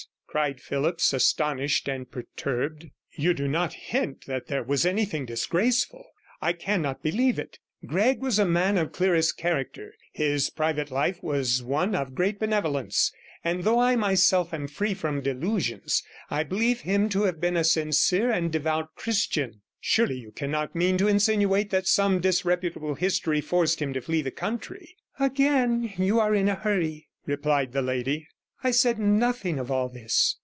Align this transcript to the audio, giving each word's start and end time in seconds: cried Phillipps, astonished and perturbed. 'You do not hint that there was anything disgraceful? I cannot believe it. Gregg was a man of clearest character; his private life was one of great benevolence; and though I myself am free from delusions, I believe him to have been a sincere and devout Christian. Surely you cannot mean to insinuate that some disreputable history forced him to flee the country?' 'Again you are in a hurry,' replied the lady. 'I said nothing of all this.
cried 0.27 0.61
Phillipps, 0.61 1.11
astonished 1.11 1.89
and 1.89 2.09
perturbed. 2.09 2.85
'You 3.17 3.33
do 3.33 3.49
not 3.49 3.73
hint 3.73 4.25
that 4.27 4.47
there 4.47 4.63
was 4.63 4.85
anything 4.85 5.25
disgraceful? 5.25 6.05
I 6.41 6.53
cannot 6.53 7.03
believe 7.03 7.37
it. 7.37 7.59
Gregg 7.85 8.21
was 8.21 8.39
a 8.39 8.45
man 8.45 8.77
of 8.77 8.93
clearest 8.93 9.35
character; 9.37 9.93
his 10.13 10.49
private 10.49 10.89
life 10.89 11.21
was 11.21 11.61
one 11.61 11.93
of 11.95 12.15
great 12.15 12.39
benevolence; 12.39 13.11
and 13.43 13.65
though 13.65 13.77
I 13.79 13.97
myself 13.97 14.53
am 14.53 14.69
free 14.69 14.93
from 14.93 15.19
delusions, 15.19 16.01
I 16.29 16.43
believe 16.43 16.79
him 16.79 17.09
to 17.09 17.23
have 17.23 17.41
been 17.41 17.57
a 17.57 17.65
sincere 17.65 18.31
and 18.31 18.53
devout 18.53 18.95
Christian. 18.95 19.59
Surely 19.81 20.15
you 20.17 20.31
cannot 20.31 20.73
mean 20.73 20.97
to 20.99 21.09
insinuate 21.09 21.71
that 21.71 21.87
some 21.87 22.21
disreputable 22.21 22.95
history 22.95 23.41
forced 23.41 23.81
him 23.81 23.91
to 23.91 23.99
flee 24.01 24.21
the 24.21 24.31
country?' 24.31 24.95
'Again 25.19 25.91
you 25.97 26.21
are 26.21 26.33
in 26.33 26.47
a 26.47 26.55
hurry,' 26.55 27.09
replied 27.25 27.73
the 27.73 27.81
lady. 27.81 28.29
'I 28.63 28.69
said 28.69 28.99
nothing 28.99 29.57
of 29.57 29.71
all 29.71 29.89
this. 29.89 30.35